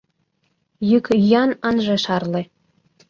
Йӱк-йӱан 0.89 1.51
ынже 1.69 1.95
шарле. 2.03 2.41